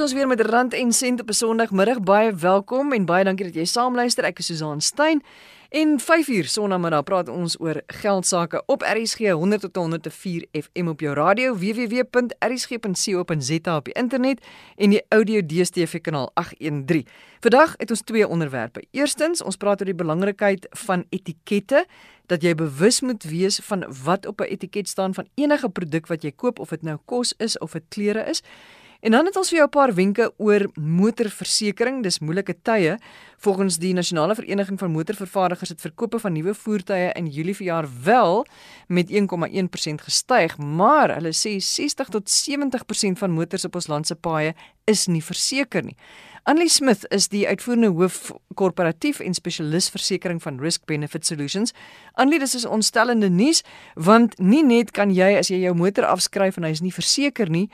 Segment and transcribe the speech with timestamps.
[0.00, 2.00] ons weer met Rand en Sent op 'n Sondagmiddag.
[2.00, 4.24] Baie welkom en baie dankie dat jy saamluister.
[4.24, 5.22] Ek is Susan Stein.
[5.68, 11.14] En 5uur Sondagmiddag praat ons oor geldsaake op RSG 100 tot 104 FM op jou
[11.14, 12.16] radio www.rsg.co.za
[13.76, 17.06] op die internet en die audio DStv kanaal 813.
[17.40, 18.84] Vandag het ons twee onderwerpe.
[18.90, 21.86] Eerstens, ons praat oor die belangrikheid van etikette
[22.26, 26.22] dat jy bewus moet wees van wat op 'n etiket staan van enige produk wat
[26.22, 28.42] jy koop of dit nou kos is of dit klere is.
[29.00, 32.02] En dan het ons vir jou 'n paar wenke oor motorversekering.
[32.02, 32.98] Dis moeilike tye.
[33.38, 38.46] Volgens die Nasionale Vereniging van Motorvervaardigers het verkope van nuwe voertuie in Julie verjaar wel
[38.86, 44.14] met 1,1% gestyg, maar hulle sê 60 tot 70% van motors op ons land se
[44.14, 44.54] paaie
[44.84, 45.96] is nie verseker nie.
[46.42, 51.74] Anlie Smith is die uitvoerende hoof korporatief en spesialis versekerings van Risk Benefit Solutions.
[52.12, 53.60] Anlie, dis is ontstellende nuus
[53.94, 57.52] want nie net kan jy as jy jou motor afskryf en hy is nie verseker
[57.52, 57.68] nie,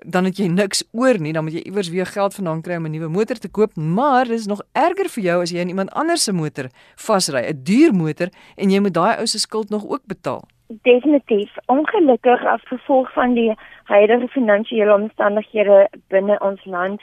[0.00, 2.86] dan het jy niks oor nie, dan moet jy iewers weer geld vandaan kry om
[2.86, 5.68] 'n nuwe motor te koop, maar dit is nog erger vir jou as jy in
[5.68, 9.70] iemand anders se motor vasry, 'n duur motor en jy moet daai ou se skuld
[9.70, 10.44] nog ook betaal.
[10.82, 11.50] Definitief.
[11.66, 13.54] Ongelukkig as gevolg van die
[13.84, 17.00] huidige finansiële omstandighede binne ons land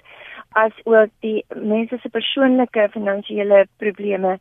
[0.51, 4.37] as ook die mense se persoonlike finansiële probleme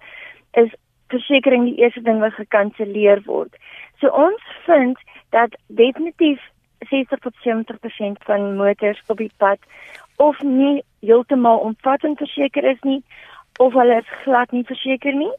[0.52, 0.70] is
[1.08, 3.56] versekerings die eerste ding wat gekanselleer word.
[4.00, 4.98] So ons vind
[5.30, 6.40] dat definitief
[6.78, 9.58] 60 tot 70% van motors op die pad
[10.16, 13.02] of nie heeltemal omvattend verseker is nie
[13.58, 15.32] of hulle is glad nie verseker nie.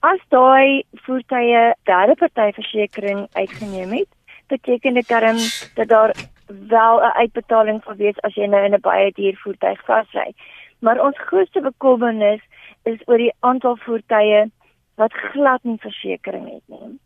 [0.00, 4.08] As daai voertuie derde party versekerings uitgeneem het,
[4.46, 5.38] beteken dit dan
[5.74, 6.12] dat daar
[6.46, 10.34] wel 'n uitbetaling sal wees as jy nou in 'n baie duur voertuig vasry.
[10.78, 12.40] Maar ons grootste bekommernis
[12.82, 14.50] is oor die aantal voertuie
[14.94, 16.98] wat glad nie versekerings het nie.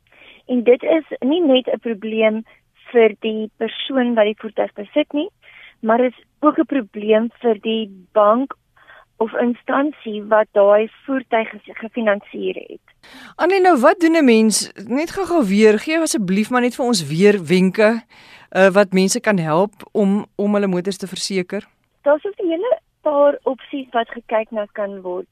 [0.47, 2.44] En dit is nie net 'n probleem
[2.92, 5.28] vir die persoon wat die voertuig besit nie,
[5.81, 8.54] maar is ook 'n probleem vir die bank
[9.20, 12.84] of instansie wat daai voertuig gefinansier het.
[13.37, 17.09] Annie nou wat doen 'n mens net gou-gou weer gee asseblief maar net vir ons
[17.09, 18.03] weer wenke
[18.56, 21.69] uh, wat mense kan help om om hulle motors te verseker.
[22.03, 25.28] Daar's 'n hele paar opsies wat gekyk na kan word.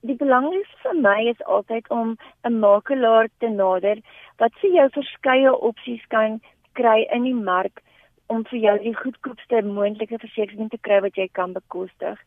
[0.00, 3.98] Die belangrikste vir my is altyd om 'n makelaar te nader
[4.38, 6.40] wat vir jou verskeie opsies kan
[6.80, 7.82] kry in die mark
[8.32, 12.18] om vir jou die goedkoopste moontlike versekerings te kry wat jy kan bekostig.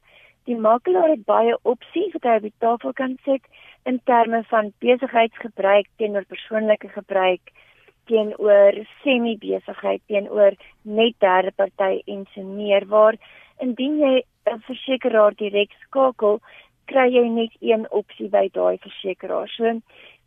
[0.49, 3.43] Die makelaar het baie opsies wat hy op die tafel kan sit
[3.89, 7.53] in terme van besigheidsgebruik teenoor persoonlike gebruik
[8.09, 13.17] teenoor semi-besigheid teenoor net derde party en so meer waar
[13.61, 14.15] indien jy
[14.49, 16.41] 'n versekeraar direk skakel
[16.91, 19.47] kry jy net een opsie by daai versekeraar.
[19.55, 19.79] So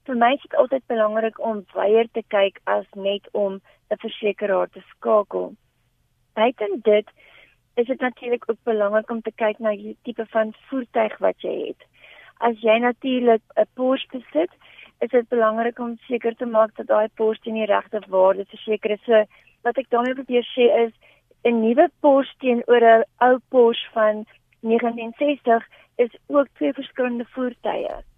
[0.07, 3.61] vir my is dit altyd belangrik om weier te kyk as net om
[3.91, 5.55] 'n versekeraar te skakel.
[6.35, 7.07] Buiten dit
[7.77, 11.55] is dit natuurlik ook belangrik om te kyk na die tipe van voertuig wat jy
[11.67, 11.81] het.
[12.39, 14.51] As jy natuurlik 'n Porsche besit,
[15.01, 18.91] is dit belangrik om seker te maak dat daai Porsche in die regte waarde verseker
[18.91, 19.05] is.
[19.05, 19.25] So
[19.63, 20.93] wat ek daarmee probeer sê is
[21.45, 24.27] 'n nuwe Porsche teenoor 'n ou Porsche van
[24.61, 25.67] 1960
[25.97, 28.14] is ook twee verskillende voertuie.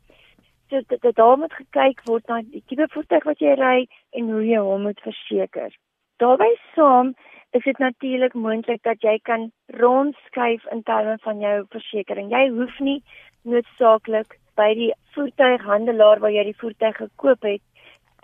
[0.70, 3.76] So dit dit daar moet gekyk word na die tipe voertuig wat jy ry
[4.18, 5.70] en hoe jy hom moet verseker.
[6.18, 7.12] Daarby saam
[7.54, 12.34] is dit natuurlik moontlik dat jy kan rondskuif in terme van jou versekerings.
[12.34, 12.98] Jy hoef nie
[13.42, 17.62] noodsaaklik by die voertuighandelaar waar jy die voertuig gekoop het,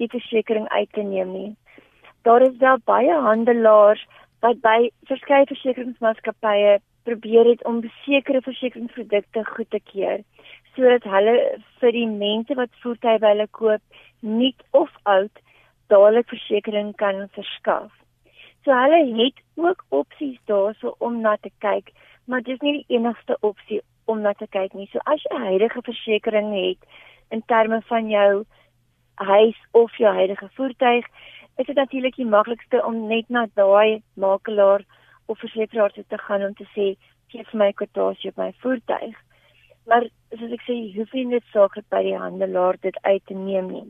[0.03, 1.50] die versekerings uit te neem nie.
[2.26, 4.03] Daar is wel baie handelaars
[4.42, 10.26] wat by verskeie versekeringsmaatskappye probeer het om sekere versekeringsprodukte goed te keur
[10.77, 11.34] sodat hulle
[11.81, 13.83] vir die mense wat voertuie by hulle koop
[14.21, 15.43] nuut of oud
[15.93, 17.91] dadelik versekerings kan verskaf.
[18.65, 21.91] So hulle het ook opsies daarso om na te kyk,
[22.25, 24.88] maar dis nie die enigste opsie om na te kyk nie.
[24.93, 26.89] So as jy huidige versekerings het
[27.34, 28.45] in terme van jou
[29.15, 31.07] huis of jou huidige voertuig,
[31.59, 34.86] is dit natuurlik die maklikste om net na daai makelaar
[35.27, 36.97] of versekeraar te gaan om te sê,
[37.28, 39.16] "Gee vir my kwotasie op my voertuig."
[39.87, 43.34] Maar soos ek sê, jy hoef nie net saaklik by die handelaar dit uit te
[43.34, 43.89] neem nie.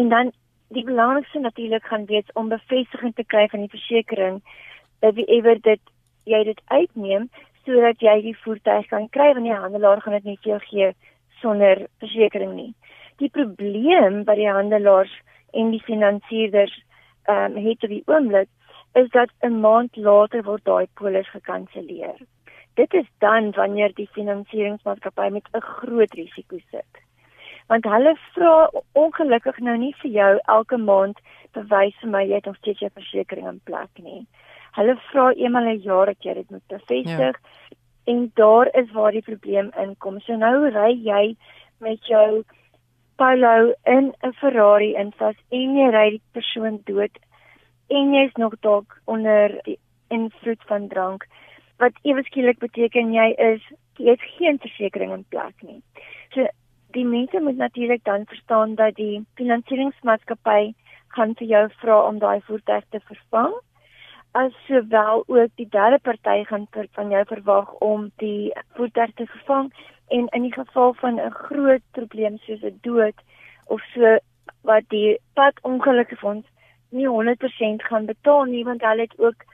[0.00, 0.32] En dan
[0.74, 4.62] die belangrikste natuurlik gaan wees om bevestiging te kry van die versekerings
[5.04, 5.80] dat wie ewer dit
[6.24, 7.28] jy dit uitneem
[7.64, 10.90] sodat jy die voertuig kan kry want die handelaar gaan dit nie vir jou gee
[11.42, 12.72] sonder versekerings nie.
[13.22, 15.12] Die probleem by die handelaars
[15.52, 16.74] en die finansierders
[17.28, 18.48] ehm um, het op die oomblik
[19.00, 22.18] is dat 'n maand later word daai polis gekanselleer
[22.74, 26.92] dit is dan wanneer die finansieringsmaatskappy met 'n groot risiko sit.
[27.66, 31.18] Want hulle vra ongelukkig nou nie vir jou elke maand
[31.52, 34.26] bewys vir my jy het nog steeds jou versekerings in plek nie.
[34.72, 37.36] Hulle vra eenmal 'n jaar dat jy dit moet bevestig.
[37.38, 37.76] Ja.
[38.04, 40.20] En daar is waar die probleem inkom.
[40.20, 41.36] So nou ry jy
[41.80, 42.44] met jou
[43.16, 47.18] Polo in 'n Ferrari in vas en jy ry die persoon dood
[47.88, 49.78] en jy's nog dalk onder die
[50.08, 51.26] invloed van drank
[51.82, 53.62] wat ewe skielik beteken jy is
[53.98, 55.80] jy het geen versekerings in plek nie.
[56.34, 56.46] So
[56.94, 60.74] die mense moet natuurlik dan verstaan dat die finansieringsmaatskappy
[61.14, 63.54] gaan vir jou vra om daai voertuig te vervang.
[64.34, 69.26] As sowel ook die derde party gaan vir, van jou verwag om die voertuig te
[69.26, 69.70] vervang
[70.14, 73.18] en in die geval van 'n groot probleem soos 'n dood
[73.66, 74.18] of so
[74.62, 76.46] wat die pad ongelukfonds
[76.90, 79.44] nie 100% gaan betaal nie want hulle het ook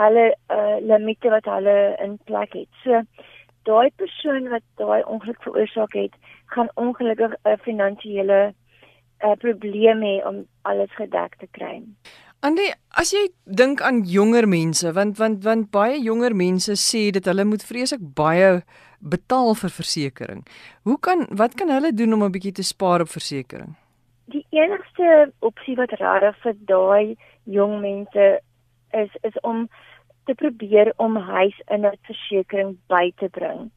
[0.00, 2.68] hulle uh, limite wat hulle in plek het.
[2.84, 3.02] So
[3.68, 6.14] daai persoon wat daai ongeluk veroorsaak het,
[6.46, 8.40] gaan ongelukkig 'n finansiële
[9.24, 11.82] uh, probleem hê om alles gedek te kry.
[12.42, 17.28] Andy, as jy dink aan jonger mense, want want want baie jonger mense sê dat
[17.30, 18.62] hulle moet vreeslik baie
[18.98, 20.64] betaal vir versekerings.
[20.82, 23.78] Hoe kan wat kan hulle doen om 'n bietjie te spaar op versekerings?
[24.26, 28.40] Die enigste opsie wat regtig vir daai jong mense
[28.92, 29.68] is is om
[30.24, 33.70] te probeer om huis in 'n versekering by te bring.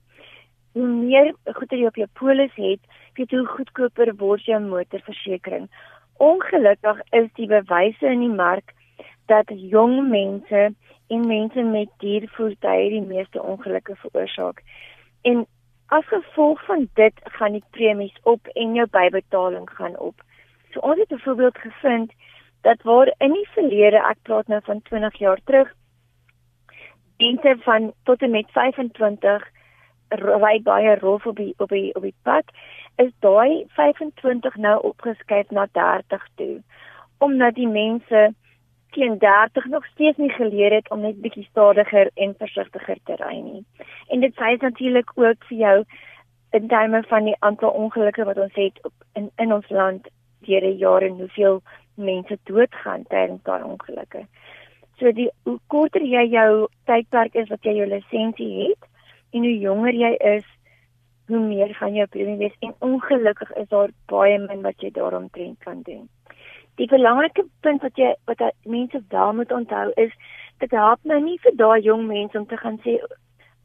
[0.71, 2.79] Hoe meer goeder jy op jou polis het,
[3.13, 5.69] weet hoe goedkoper word jou motorversekering.
[6.17, 8.73] Ongelukkig is die bewyse in die mark
[9.25, 10.73] dat jong mense
[11.07, 14.62] en mense met diervoertuie die meeste ongelukke veroorsaak.
[15.21, 15.45] En
[15.88, 20.21] as gevolg van dit gaan die premies op en jou bybetaling gaan op.
[20.71, 22.13] So ons het byvoorbeeld gevind
[22.65, 25.73] dat waar in die verlede, ek praat nou van 20 jaar terug,
[27.21, 29.51] diente van tot en met 25
[30.21, 32.50] ry baie rof op die op die op die pad
[33.01, 36.62] is daai 25 nou opgeskuif na 30 toe
[37.17, 38.33] omdat die mense
[38.95, 43.39] teen 30 nog steeds nie geleer het om net bietjie stadiger en versigtiger te ry
[43.39, 43.63] nie.
[44.07, 45.77] En dit sê natuurlik ook vir jou
[46.51, 50.07] in terme van die aantal ongelukke wat ons het op, in in ons land
[50.47, 51.62] deur die jare en hoeveel
[51.95, 54.25] mense doodgaan tydens daai ongelukke.
[55.00, 58.89] So die hoe korter jy jou tydperk is wat jy jou lisensie het
[59.36, 60.45] en hoe jonger jy is,
[61.27, 65.59] hoe meer gaan jou premie wees en ongelukkig is daar baie min wat jy daaromtrent
[65.59, 66.07] kan doen.
[66.80, 70.12] Die belangrike punt wat jy wat mense wel moet onthou is
[70.63, 73.00] dit help nou nie vir daai jong mense om te gaan sê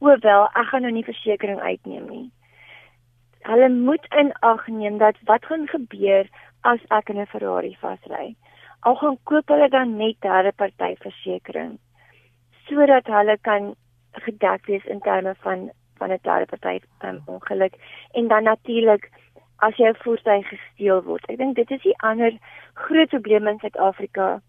[0.00, 2.29] o wel, ek gaan nou nie versekerings uitneem nie.
[3.44, 6.29] Hulle moet in ag neem dat wat gaan gebeur
[6.62, 8.37] as ek in 'n Ferrari vasry
[8.81, 11.81] al gaan koop hulle dan net derde party versekerings
[12.69, 13.75] sodat hulle kan
[14.12, 17.75] gedek wees in terme van van 'n derde party um, ongeluk
[18.12, 19.11] en dan natuurlik
[19.61, 21.27] as jou voertuig gesteel word.
[21.29, 22.37] Ek dink dit is die ander
[22.75, 24.41] groot probleem in Suid-Afrika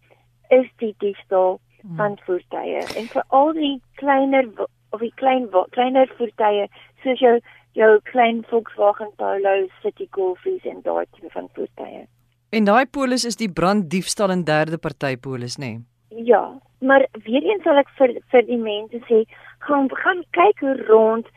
[0.49, 1.95] is die diefstal hmm.
[1.99, 2.83] van voertuie.
[2.99, 4.47] En vir al die kleiner
[4.91, 6.67] of die klein kleiner voertuie
[7.03, 7.35] soos jou
[7.77, 12.07] jou klein Volkswagen Polo, City Golfies en daai tipe van voertuie.
[12.51, 15.77] En daai polis is die branddiefstal en derde party polis, nê?
[15.77, 16.25] Nee?
[16.27, 19.23] Ja, maar weer eens sal ek vir vir die mense sê,
[19.67, 21.29] gaan gaan kyk hoe rond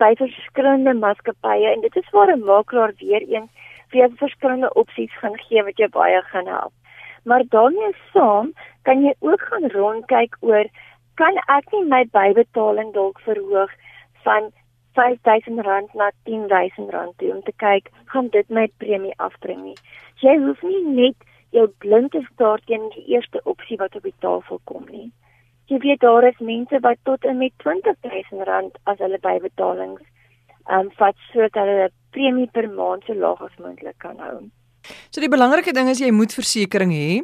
[0.00, 3.50] by verskillende maatskappye en dit is waar 'n makelaar weer eens
[3.90, 6.72] vir jou verskillende opsies gaan gee wat jou baie gaan help.
[7.24, 10.64] Maar daarmee saam kan jy ook gaan rondkyk oor
[11.14, 13.70] kan ek nie my bybetaling dalk verhoog
[14.24, 14.50] van
[14.96, 19.78] R5000 na R10000 toe om te kyk gaan dit my premie afbring nie.
[20.24, 24.16] Jy hoef nie net jou blind te staar teen die eerste opsie wat op die
[24.24, 25.10] tafel kom nie.
[25.70, 30.02] Jy weet daar is mense wat tot en met R20000 as hulle bybetalings
[30.70, 34.38] um, vat sodat hulle premie per maand so laag as moontlik kan hou.
[35.10, 37.22] So die belangrike ding is jy moet versekerings hê.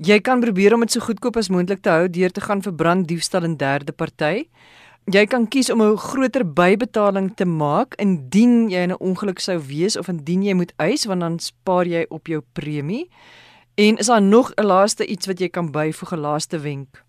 [0.00, 2.76] Jy kan probeer om dit so goedkoop as moontlik te hou deur te gaan vir
[2.78, 4.46] branddiefstal en derde party.
[5.10, 9.58] Jy kan kies om 'n groter bybetaling te maak indien jy in 'n ongeluk sou
[9.58, 13.10] wees of indien jy moet eis want dan spaar jy op jou premie.
[13.74, 17.02] En is daar nog 'n laaste iets wat jy kan byvoeg, 'n laaste wenk?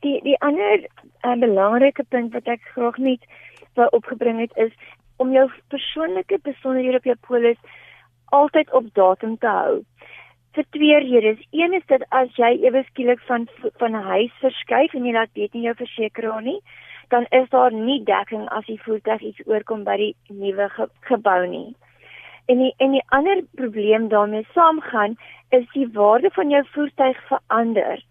[0.00, 0.88] Die die ander
[1.24, 3.20] uh, belangrike punt wat ek graag net
[3.74, 4.72] wou opgebring het is
[5.16, 7.58] om jou persoonlike besonderhede op jou polis
[8.24, 9.84] altyd op datum te hou.
[10.52, 11.46] Vir twee redes.
[11.50, 13.48] Een is dit as jy ewe skielik van
[13.78, 16.60] van 'n huis verskuif en jy laat weet nie jou versekeraar nie,
[17.08, 21.46] dan is daar nie dekking as die voertuig iets oorkom by die nuwe ge gebou
[21.46, 21.76] nie.
[22.46, 25.16] En die en die ander probleem daarmee saamgaan
[25.48, 28.02] is die waarde van jou voertuig verander.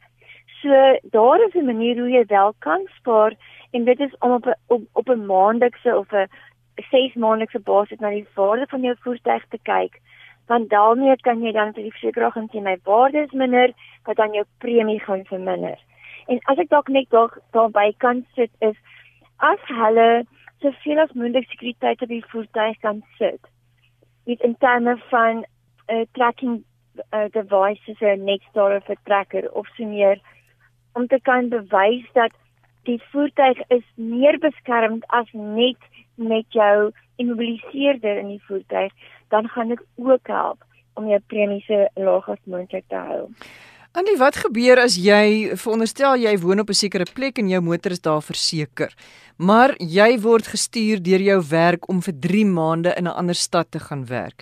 [0.62, 3.34] So daar is 'n manier hoe jy wel kan spaar
[3.72, 6.28] en dit is om op 'n op, op 'n maandelikse of 'n
[6.76, 10.00] 6 maandelikse basis na die waarde van jou voertuig te kyk.
[10.48, 13.72] Want daarmee kan jy dan vir die versekeraar gaan sê my waarde is minder,
[14.04, 15.78] wat dan jou premie gaan verminder.
[16.28, 18.78] En as ek dalk net daar daarby kan sit is
[19.38, 20.26] as hulle
[20.64, 23.42] soveel as moontlik sekuriteit op die voertuig kan sit.
[24.26, 26.64] Dit in terme van 'n uh, eh, tracking
[27.14, 30.20] uh, device so 'n Nexstar of 'n tracker of so meer
[30.94, 32.32] om te kan bewys dat
[32.84, 35.78] die voertuig is meer beskermd as net
[36.16, 38.92] met jou immobiliseerder in die voertuig,
[39.28, 40.64] dan gaan dit ook help
[40.94, 43.30] om jou premie so laag as moontlik te hou.
[43.94, 47.92] Annie, wat gebeur as jy veronderstel jy woon op 'n sekere plek en jou motor
[47.92, 48.90] is daar verseker,
[49.38, 53.70] maar jy word gestuur deur jou werk om vir 3 maande in 'n ander stad
[53.72, 54.42] te gaan werk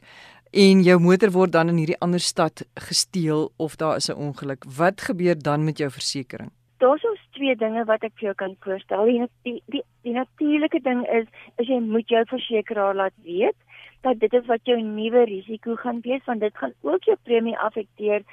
[0.54, 4.64] en jou motor word dan in hierdie ander stad gesteel of daar is 'n ongeluk.
[4.78, 6.54] Wat gebeur dan met jou versekerings?
[6.78, 9.06] Daar's ons twee dinge wat ek vir jou kan voorstel.
[9.06, 11.28] Die die die, die natuurlike ding is
[11.60, 13.56] as jy moet jou versekeraar laat weet
[14.02, 17.58] dat dit is wat jou nuwe risiko gaan wees want dit gaan ook jou premie
[17.58, 18.24] affekteer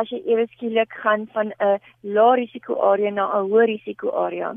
[0.00, 1.78] as jy ewe skielik gaan van 'n
[2.16, 4.54] lae risiko area na 'n hoë risiko area.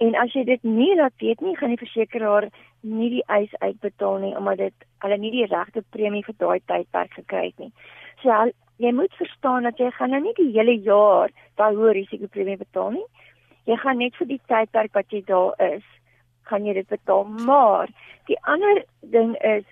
[0.00, 2.48] En as jy dit nie laat weet nie, gaan die versekeraar
[2.82, 7.12] nie die eis uitbetaal nie omdat dit hulle nie die regte premie vir daai tydperk
[7.18, 7.72] gekry het nie.
[8.22, 8.50] So
[8.82, 12.56] jy moet verstaan dat jy gaan nou nie die hele jaar daai hoë risiko premie
[12.56, 13.06] betaal nie.
[13.70, 15.84] Jy gaan net vir die tydperk wat jy daar is,
[16.50, 17.24] gaan jy dit betaal.
[17.46, 17.92] Maar
[18.26, 19.64] die ander ding is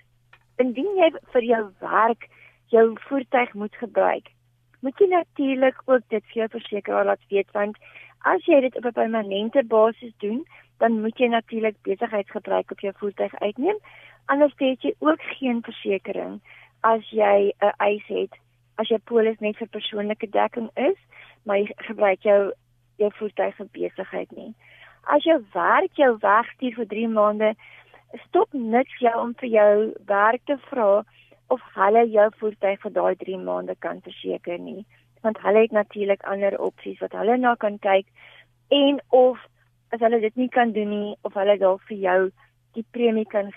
[0.61, 2.29] indien jy vir jou werk
[2.71, 4.29] jou voertuig moet gebruik,
[4.81, 7.77] moet jy natuurlik ook dit vir jou versekeraar laat weet want
[8.21, 10.45] As jy dit op 'n permanente basis doen,
[10.77, 13.77] dan moet jy natuurlik besigheidsgebruik op jou voertuig uitneem.
[14.25, 16.41] Anders het jy ook geen versekerings
[16.81, 18.33] as jy 'n eis het,
[18.75, 20.97] as jou polis net vir persoonlike dekking is,
[21.43, 22.53] maar jy gebruik jou
[22.97, 24.53] jou voertuig vir besigheid nie.
[25.03, 27.55] As jou werk jou wegstuur vir 3 maande,
[28.27, 31.03] stop niks jou om vir jou werk te vra
[31.55, 34.83] of hulle jou voertuig vir daai 3 maande kan verseker nie
[35.25, 38.07] want hulle het natuurlik ander opsies wat hulle na kan kyk
[38.77, 39.43] en of
[39.95, 42.19] as hulle dit nie kan doen nie of hulle dalk vir jou
[42.77, 43.51] die premie kan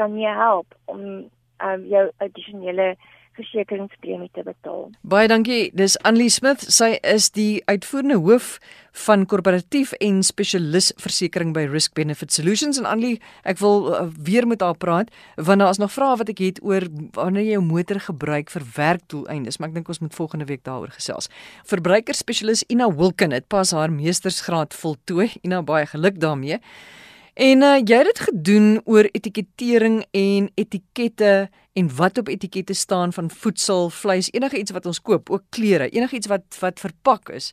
[0.00, 2.94] kan nie help om um, jou addisionele
[3.36, 4.88] versekeringspremie te betaal.
[5.02, 5.70] Baie dankie.
[5.76, 6.64] Dis Annelie Smith.
[6.72, 8.58] Sy is die uitvoerende hoof
[8.94, 14.46] van korporatief en spesialis versekerings by Risk Benefit Solutions en Annelie, ek wil uh, weer
[14.46, 16.86] met haar praat want daar is nog vrae wat ek het oor
[17.16, 20.94] wanneer jy jou motor gebruik vir werkdoeleindes, maar ek dink ons moet volgende week daaroor
[20.94, 21.26] gesels.
[21.66, 25.32] Verbruikerspesialis Ina Wilken het pas haar meestersgraad voltooi.
[25.42, 26.60] Ina, baie geluk daarmee.
[27.34, 33.12] En uh, jy het dit gedoen oor etikettering en etikette en wat op etikette staan
[33.12, 37.32] van voedsel, vleis, enige iets wat ons koop, ook klere, enige iets wat wat verpak
[37.34, 37.50] is.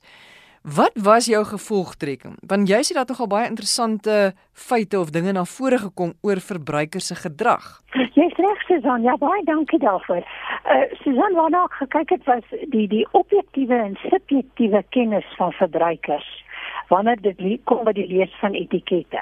[0.61, 2.37] Wat was jou gevolgtrekking?
[2.45, 7.09] Want jy sê dat nogal baie interessante feite of dinge na vore gekom oor verbruikers
[7.09, 7.81] se gedrag.
[8.13, 9.01] Jy's reg, Susan.
[9.01, 10.21] Ja, baie dankie daarvoor.
[10.69, 16.29] Uh Susan, wat nou gekyk het was die die objektiewe en subjektiewe kennis van verbruikers
[16.93, 19.21] wanneer dit kom by die lees van etikette.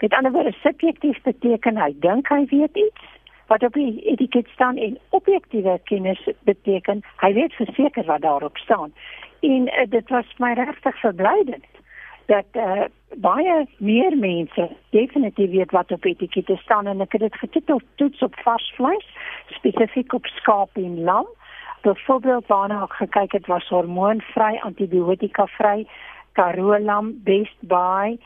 [0.00, 3.08] Met ander woorde, subjektief beteken hy dink hy weet iets
[3.52, 8.94] wat op die etiket staan en objektiewe kennis beteken hy weet verseker wat daarop staan.
[9.40, 11.68] En uh, dit was my regtig verblydend
[12.32, 12.86] dat uh,
[13.20, 18.24] baie meer mense definitief weet wat op etikette staan en ek het dit getitel toets
[18.24, 19.06] op vars vleis,
[19.60, 21.28] spesifiek op skaap en lam.
[21.84, 25.84] Byvoorbeeld waarna ek gekyk het was hormoonvry, antibiotika vry,
[26.32, 28.16] karoo lam, best buy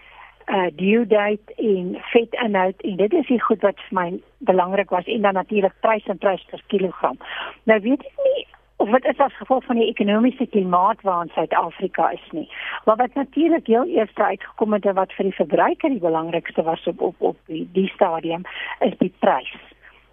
[0.47, 4.09] uh due date en vetinhoud en dit is die goed wat vir my
[4.39, 7.19] belangrik was en dan natuurlik prys en prys per kilogram.
[7.65, 8.47] Nou weet ek nie
[8.77, 12.49] of dit is as gevolg van die ekonomiese klimaat waarin Suid-Afrika is nie.
[12.85, 16.87] Maar wat natuurlik heel eers uitgekom het en wat vir die verbruiker die belangrikste was
[16.87, 18.45] op op op die, die stadium
[18.81, 19.57] is die prys.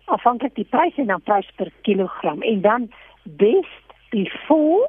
[0.05, 2.91] Afhanklik die prys en dan prys per kilogram en dan
[3.23, 4.87] best before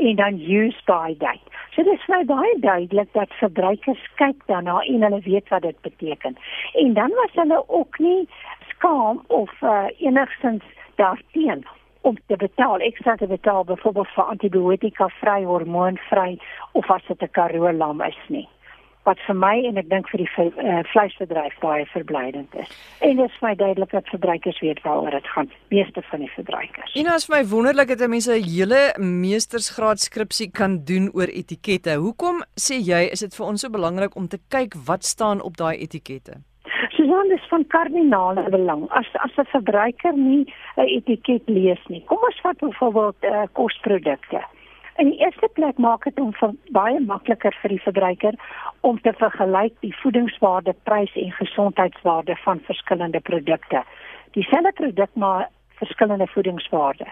[0.00, 1.46] en dan use by date.
[1.74, 5.80] So dit is my baie duidelik dat verbruikers kyk daarna en hulle weet wat dit
[5.80, 6.36] beteken.
[6.72, 8.28] En dan was hulle ook nie
[8.68, 10.64] skaam of uh, enigstens
[10.94, 11.66] daarteen
[12.00, 16.38] om te betaal ekstra te betaal byvoorbeeld vir antibiotika vry hormoon vry
[16.72, 18.48] of as dit 'n karoo lam is nie
[19.10, 22.74] wat vir my en ek dink vir die uh, vleisbedryf baie verblydend is.
[23.06, 26.94] En dit is my duidelik dat verbruikers weet waaroor dit gaan, meeste van die verbruikers.
[27.00, 31.98] En as vir my wonderlik dat mense 'n hele meestersgraad skripsie kan doen oor etikette.
[32.06, 35.56] Hoekom sê jy is dit vir ons so belangrik om te kyk wat staan op
[35.56, 36.40] daai etikette?
[36.90, 38.88] Susan, dit is van kardinale belang.
[38.90, 40.44] As as 'n verbruiker nie
[40.76, 42.02] 'n etiket lees nie.
[42.06, 44.40] Kom ons vat byvoorbeeld uh, kosprodukte.
[44.96, 48.36] In die eerste plek maak dit hom vir baie makliker vir die verbruiker
[48.80, 53.82] om te vergelyk die voedingswaarde, prys en gesondheidswaarde van verskillende produkte.
[54.36, 55.48] Dieselfde produk maar
[55.80, 57.06] verskillende voedingswaarde.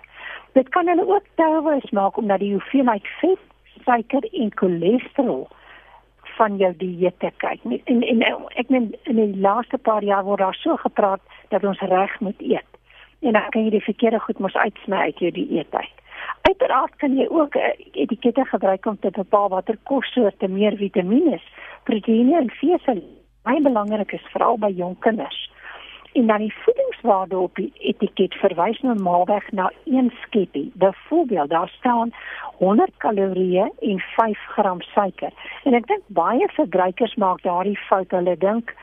[0.53, 3.41] Dit kan hulle ook telwys maak omdat die hoeveelheid vet,
[3.85, 5.49] suiker en cholesterol
[6.37, 7.63] van jou dieet kyk.
[7.65, 11.81] En en ek meen in die laaste paar jaar word daar so gepraat dat ons
[11.81, 12.69] reg moet eet.
[13.21, 15.95] En dan kan jy die verkeerde goed mos uitsny uit jou dieet uit.
[16.49, 21.41] Uiteraard kan jy ook eh, etikette gebruik om te bepaal watter kossoorte meer vitamiene,
[21.85, 23.03] proteïene en vesel
[23.49, 25.39] baie belangrik is veral by jong kinders.
[26.13, 30.71] En dan die voedingswaarde op die etiket verwys normaalweg na een skepie.
[30.75, 32.13] Byvoorbeeld, daar staan
[32.59, 35.33] 100 kalorieë en 5 gram suiker.
[35.65, 38.11] En ek dink baie verbruikers maak daardie fout.
[38.11, 38.75] Hulle dink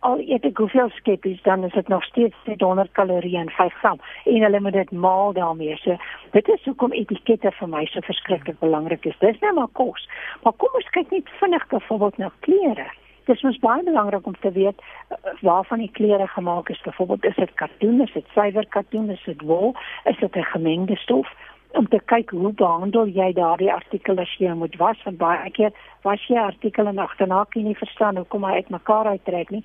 [0.00, 4.00] al eet ek hoeveel skeppies dan is dit nog steeds 100 kalorieë en 5 gram
[4.24, 5.76] en hulle moet dit maal daarmee.
[5.82, 5.96] So
[6.36, 9.18] dit is hoekom etikette vir my so verskriklik belangrik is.
[9.20, 10.08] Dis net maar kos.
[10.44, 12.88] Maar kom ons kyk net vinnig byvoorbeeld na klere.
[13.28, 16.80] Dit is baie belangrik om te weet uh, waarvan die klere gemaak is.
[16.82, 20.96] Byvoorbeeld is dit katoen, is dit suiwer katoen, is dit wol, is dit 'n gemengde
[20.96, 21.28] stof?
[21.72, 25.70] om te kyk hoe behandel jy daardie artikel as jy moet was want baie keer
[26.02, 29.62] was jy artikel en agterna kan jy nie verstaan hoekom hy uitmekaar uittrek nie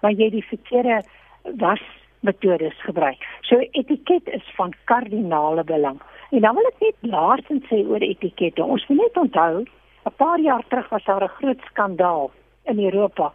[0.00, 1.02] waar jy die verkeerde
[1.42, 3.24] wasmetodes gebruik.
[3.40, 6.00] So etiket is van kardinale belang.
[6.30, 8.64] En dan wil ek net laastens sê oor etikette.
[8.64, 9.64] Ons moet net onthou,
[10.06, 12.30] 'n paar jaar terug was daar 'n groot skandaal
[12.64, 13.32] in Europa.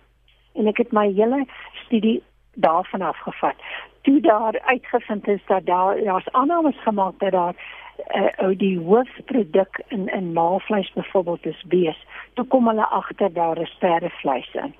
[0.53, 1.45] En ek het my hele
[1.85, 3.55] studie daarvan afgevat.
[4.01, 7.55] Toe daar uitgevind is dat daar daar's aannames gemaak dat daar
[8.13, 12.05] uh, die hoofproduk in in maalvleis byvoorbeeld is bees.
[12.33, 14.73] Toe kom hulle agter daar is perdevleis in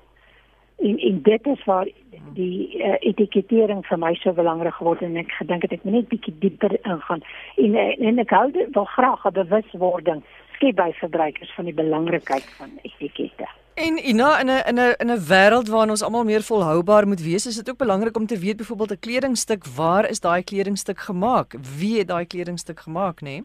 [0.78, 1.88] en en dit is waar
[2.34, 6.08] die uh, etikettering vir my so belangrik geword en ek gedink het ek moet net
[6.08, 7.22] bietjie dieper ingaan
[7.56, 10.22] en eh, en ek hou wel graag 'n bewuswording
[10.54, 13.46] skep by verbruikers van die belangrikheid van etikette.
[13.74, 17.22] En Ina in 'n in 'n in 'n wêreld waarin ons almal meer volhoubaar moet
[17.22, 20.98] wees, is dit ook belangrik om te weet byvoorbeeld 'n kledingstuk, waar is daai kledingstuk
[20.98, 21.54] gemaak?
[21.78, 23.24] Wie het daai kledingstuk gemaak, nê?
[23.24, 23.42] Nee?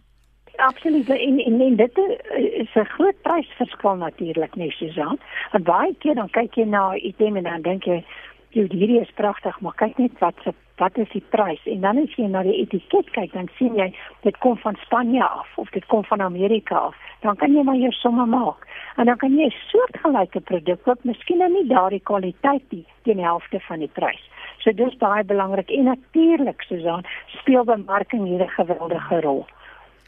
[0.60, 1.10] Absoluut.
[1.10, 1.98] En, en en dit
[2.36, 5.20] is 'n groot prysverskil natuurlik, nee, Susan.
[5.52, 8.04] Want baie keer dan kyk jy na 'n item en dan dink jy,
[8.50, 11.98] "Jy, hierdie is pragtig, maar kyk net wat se wat is die prys?" En dan
[11.98, 15.70] as jy na die etiket kyk, dan sien jy dit kom van Spanje af of
[15.70, 16.96] dit kom van Amerika af.
[17.22, 18.68] Dan kan jy maar jou somme maak.
[18.96, 23.16] En dan kan jy 'n soortgelyke produk koop, miskien nou nie daardie kwaliteit nie, teen
[23.16, 24.30] die helfte van die prys.
[24.58, 29.46] So dis baie belangrik en natuurlik, Susan, speel bemarking hier 'n geweldige rol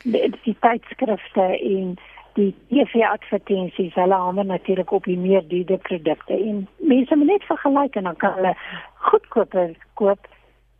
[0.04, 1.96] die, die tydskrifte en
[2.34, 7.98] die TV-advertensies, hulle hande natuurlik op die meer duurder produkte en mense moet net vergelyk
[8.00, 8.54] en dan kan hulle
[9.10, 10.30] goedkoper koop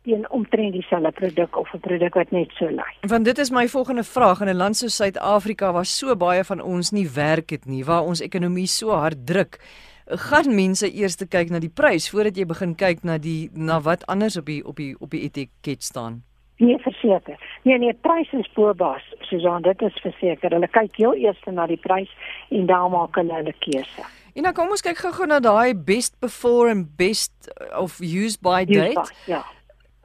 [0.02, 2.96] teen omtrent dieselfde produk of 'n produk wat net so lyk.
[3.00, 6.60] Want dit is my volgende vraag in 'n land soos Suid-Afrika waar so baie van
[6.60, 9.58] ons nie werk het nie, waar ons ekonomie so hard druk,
[10.06, 14.06] gaan mense eers kyk na die prys voordat jy begin kyk na die na wat
[14.06, 16.22] anders op die op die op die etiket staan.
[16.62, 17.38] Nee, verseker.
[17.62, 20.52] Nee, nee, prys is bobaas, Susan, dit is verseker.
[20.54, 22.10] Hulle kyk heel eers na die prys
[22.54, 24.04] en dan maak hulle hulle keuse.
[24.38, 28.62] En dan kom ons kyk gou-gou na daai best before and best of used by
[28.68, 28.94] date.
[28.94, 29.42] By, ja.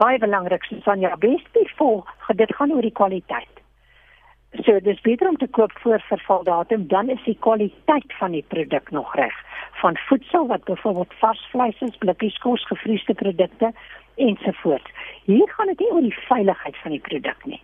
[0.02, 2.02] Baie belangrik, Susan, ja, best before,
[2.34, 3.62] dit gaan oor die kwaliteit.
[4.64, 8.90] So, dis beter om te koop voor vervaldatum, dan is die kwaliteit van die produk
[8.90, 9.34] nog reg.
[9.80, 13.72] Van voedsel wat byvoorbeeld vars vleis is, blikkies kos, gevriesde produkte
[14.14, 14.90] ensovoorts.
[15.24, 17.62] Hier gaan dit nie oor die veiligheid van die produk nie.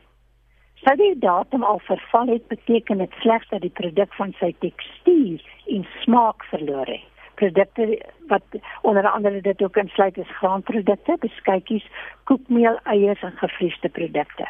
[0.85, 5.43] Sou die datum al verval het, beteken dit slegs dat die produk van sy tekstuur
[5.73, 7.07] en smaak verloor het.
[7.35, 7.87] Produkte
[8.29, 11.87] wat onder andere dit ook insluit is graanprodukte, beskuitjies,
[12.31, 14.47] koekmeel, eiers en gevriesde produkte.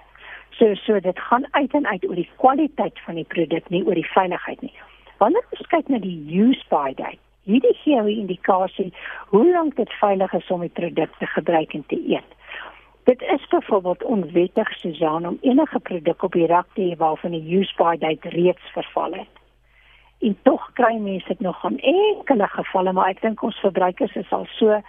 [0.59, 3.95] So so dit gaan uit en uit oor die kwaliteit van die produk, nie oor
[3.95, 4.75] die veiligheid nie.
[5.23, 8.93] Wanneer ons kyk na die use by date, hierdie gee 'n indikasie
[9.29, 12.31] hoe lank dit veilig is om die produk te gebruik en te eet.
[13.05, 17.59] Dit is byvoorbeeld onwettig Susan om enige produk op die rak te hê waarvan die
[17.59, 19.35] use by date reeds verval het.
[20.21, 24.33] En tog kry mense dit nog in enkele gevalle, maar ek dink ons verbruikers is
[24.33, 24.81] al so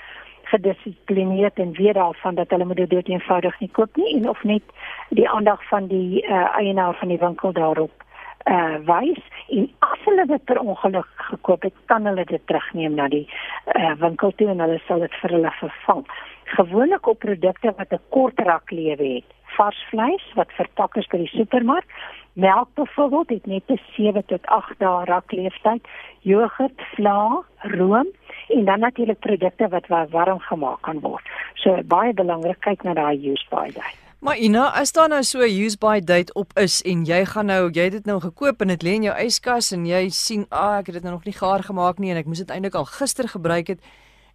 [0.45, 4.63] gedissiplineerd en weet daarvan dat hulle moet dit eenvoudig nie koop nie en of net
[5.09, 8.04] die aandag van die uh, eienaar van die winkel daarop
[8.49, 13.08] uh wys en as hulle dit per ongeluk gekoop het, kan hulle dit terugneem na
[13.08, 13.27] die
[13.75, 16.05] uh winkel toe en hulle sal dit vir hulle vervang
[16.45, 19.29] gewoonlik op produkte wat 'n kort raklewe het.
[19.43, 21.86] Vars vleis wat verpak is by die supermark,
[22.34, 25.88] melk byvoorbeeld het net 'n 7 tot 8 dae rakleeftyd,
[26.19, 28.08] jogurt, vla, room
[28.47, 31.23] en dan natuurlik produkte wat warm gemaak kan word.
[31.53, 34.04] So baie belangrik kyk na daai use by date.
[34.19, 37.45] Maar Ina, as daar nou so 'n use by date op is en jy gaan
[37.45, 40.45] nou, jy het dit nou gekoop en dit lê in jou yskas en jy sien,
[40.49, 42.49] "Ag, ah, ek het dit nou nog nie gaar gemaak nie en ek moes dit
[42.49, 43.80] eintlik al gister gebruik het."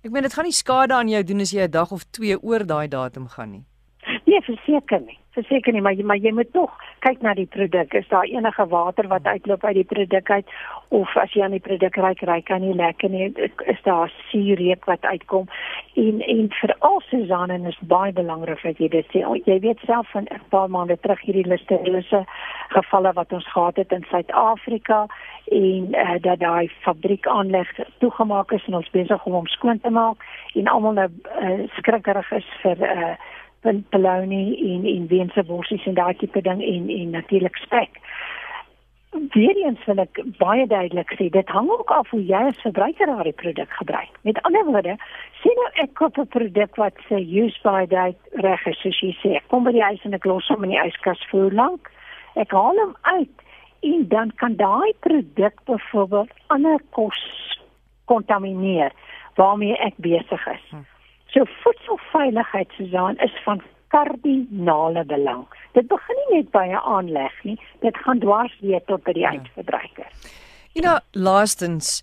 [0.03, 2.43] Ek meen dit gaan nie skade aan jou doen as jy 'n dag of 2
[2.43, 3.65] oor daai datum gaan nie.
[4.31, 5.19] Nee, verseker nie.
[5.35, 7.95] Verseker nie, maar jy, maar jy moet tog kyk na die produk.
[7.99, 10.53] Is daar enige water wat uitloop uit die produk uit
[10.95, 13.31] of as jy aan die produk ryk, ryk kan nie lekker nie.
[13.73, 15.49] Is daar suurreuk wat uitkom?
[15.99, 19.25] En en vir al Susanne is baie belangrik dat jy dit sê.
[19.47, 22.23] Jy weet self van 'n paar maande terug hierdie listeriose
[22.77, 25.07] gevalle wat ons gehad het in Suid-Afrika
[25.51, 29.91] en uh, dat daai fabriek aanleg toegemaak is en ons besig om hom skoon te
[29.91, 30.23] maak
[30.55, 31.09] en almal nou
[31.43, 33.15] uh, skrikkerig is vir uh,
[33.63, 38.01] Peloni en en Weense worsies en daai tipe ding en en natuurlik spek.
[39.11, 43.35] Weereens wil ek baie duidelik sê dit hang ook af hoe jy as verbruiker daardie
[43.43, 44.13] produk gebruik.
[44.23, 44.95] Met ander woorde,
[45.43, 49.13] sien nou ek koop 'n produk wat sê use by date reg is soos jy
[49.23, 49.41] sê.
[49.49, 51.91] Kom by die ys en ek los hom in die yskas vir lank.
[52.37, 53.37] Ek haal hom uit
[53.83, 57.21] en dan kan daai produk byvoorbeeld ander kos
[58.05, 58.93] kontamineer
[59.35, 60.65] waarmee ek besig is.
[60.71, 60.90] Hm.
[61.31, 65.47] So voedselveiligheid Susan is van kardinale belang.
[65.73, 69.23] Dit begin nie net by 'n aanleg nie, dit gaan dwars deur tot by die
[69.23, 69.31] ja.
[69.31, 70.07] eindverbruiker.
[70.73, 72.03] You know, laastens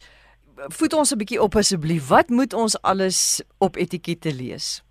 [0.56, 2.08] voet ons 'n bietjie op asseblief.
[2.08, 4.84] Wat moet ons alles op etikette lees?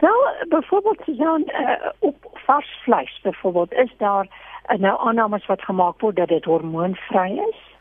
[0.00, 6.00] Nou, byvoorbeeld Susan, uh, op vars vleis byvoorbeeld is daar uh, nou aannames wat gemaak
[6.00, 7.73] word dat dit hormoonvry is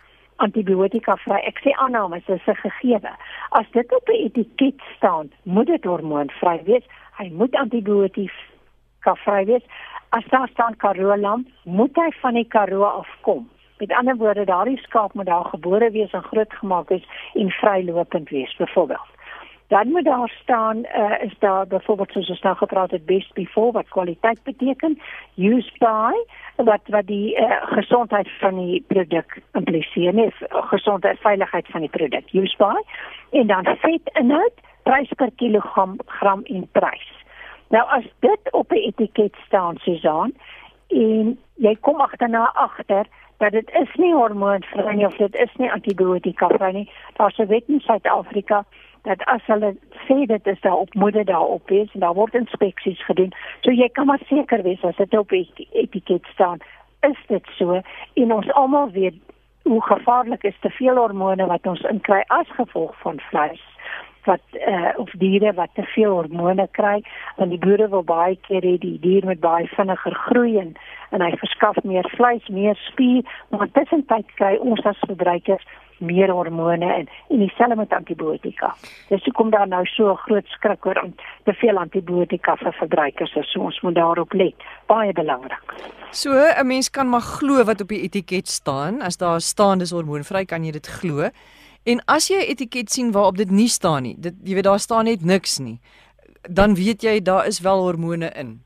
[0.46, 1.40] antibiotika vry.
[1.50, 3.14] Ek sê aannames is 'n gegewe.
[3.60, 6.86] As dit op 'n etiket staan, moet dit hormoonvry wees.
[7.18, 9.66] Hy moet antibiotika vry wees.
[10.10, 13.50] As daar staan Karoo lam, moet hy van die Karoo afkom.
[13.80, 18.56] Met ander woorde, daardie skaap moet daar gebore wees en grootgemaak is en vrylopend wees,
[18.56, 19.14] byvoorbeeld
[19.74, 23.72] dan moet daar staan uh, is daar byvoorbeeld soos ons nou gepraat het best before
[23.72, 25.00] wat kwaliteit beteken
[25.36, 26.14] use by
[26.56, 32.34] wat wat die uh, gesondheid van die produk impliseer nie gesondheid veiligheid van die produk
[32.34, 32.76] use by.
[33.40, 37.10] En dan vet inhoud prys per kilogram gram en prys.
[37.74, 40.34] Nou as dit op 'n etiket staan Susan
[40.88, 43.06] en jy kom agterna agter
[43.38, 47.48] dat dit is nie hormoonvry nie of dit is nie antibiotika vry nie daar's 'n
[47.48, 48.66] wet in Suid-Afrika
[49.04, 49.74] dat as hulle
[50.08, 53.34] sê dit is daar op moeder daarop is en daar word inspeksies gedoen.
[53.62, 56.60] So jy kan maar seker wees as dit op die etiket staan,
[57.02, 57.82] is dit so
[58.14, 59.20] en ons almal weet
[59.64, 63.64] hoe gevaarlik is te veel hormone wat ons inkry as gevolg van vleis
[64.26, 67.02] wat uh, of diere wat te veel hormone kry
[67.38, 70.74] want die boere wil baie keer hê die dier moet baie vinniger groei en,
[71.12, 75.66] en hy verskaf meer vleis, meer spier, maar tussentyd kry ons as verbruikers
[76.04, 78.74] meer hormone en en dieselfde met antibiotika.
[79.10, 83.36] Dis hoekom daar nou so 'n groot skrik oor om te veel antibiotika vir verbruikers
[83.36, 83.52] is.
[83.52, 84.56] So ons moet daarop let.
[84.86, 85.74] Baie belangrik.
[86.12, 89.02] So 'n mens kan maar glo wat op die etiket staan.
[89.02, 91.30] As daar staan dis hormoonvry, kan jy dit glo.
[91.84, 94.80] En as jy 'n etiket sien waarop dit nie staan nie, dit jy weet daar
[94.80, 95.80] staan net niks nie,
[96.50, 98.62] dan weet jy daar is wel hormone in.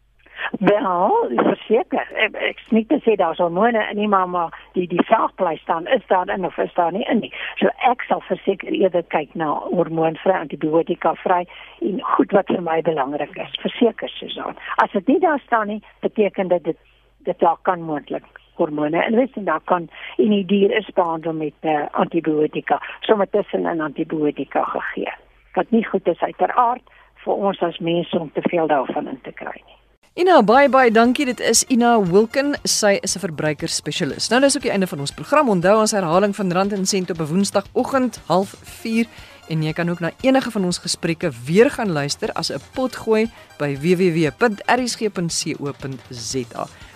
[0.59, 2.07] Wel, verseker.
[2.15, 6.05] Ek, ek sê nie sê daar's hormone in nie, maar die die vraagplek staan is
[6.07, 7.33] daar in of is daar nie in nie.
[7.59, 11.43] So ek sal verseker eerder kyk na hormoonvry antibiotika vry
[11.81, 13.59] en goed wat vir my belangrik is.
[13.61, 14.57] Verseker Susan.
[14.77, 16.77] As dit nie daar staan nie, beteken dit dit
[17.25, 18.23] dit daar kan moontlik
[18.57, 22.81] hormone en wys en daar kan in die dier is behandel met uh, antibiotika.
[23.01, 25.13] Sommige tussen 'n antibiotika gegee.
[25.53, 26.83] Wat nie goed is uiteraard
[27.23, 29.77] vir ons as mense om te veel daarvan in te kry nie.
[30.17, 31.25] Ina baie baie dankie.
[31.25, 32.55] Dit is Ina Wilken.
[32.63, 34.29] Sy is 'n verbruikerspesialis.
[34.29, 35.49] Nou dis ook die einde van ons program.
[35.49, 39.07] Onthou ons herhaling van Rand en Sent op Woensdagoggend 04:30
[39.47, 43.29] en jy kan ook na enige van ons gesprekke weer gaan luister as 'n potgooi
[43.57, 44.27] by www.rsg.co.za.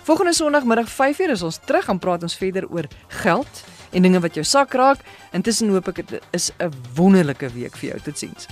[0.02, 4.34] Volgende Sondagmiddag 5:00 is ons terug en praat ons verder oor geld en dinge wat
[4.34, 4.98] jou sak raak.
[5.30, 8.00] Intussen hoop ek dit is 'n wonderlike week vir jou.
[8.00, 8.46] Totsiens.